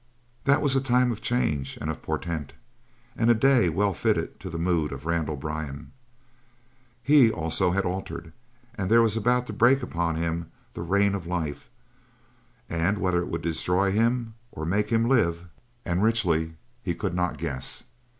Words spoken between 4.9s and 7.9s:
of Randall Byrne. He, also, had